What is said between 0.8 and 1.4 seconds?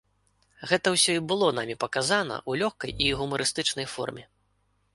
ўсё і